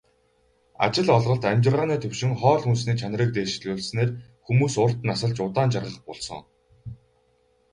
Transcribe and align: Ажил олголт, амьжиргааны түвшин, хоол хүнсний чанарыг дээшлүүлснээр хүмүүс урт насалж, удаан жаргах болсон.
Ажил 0.85 1.07
олголт, 1.17 1.43
амьжиргааны 1.51 1.95
түвшин, 2.03 2.31
хоол 2.41 2.59
хүнсний 2.65 2.97
чанарыг 3.01 3.29
дээшлүүлснээр 3.33 4.09
хүмүүс 4.45 4.73
урт 4.83 4.99
насалж, 5.07 5.37
удаан 5.47 5.69
жаргах 5.73 5.97
болсон. 6.07 6.41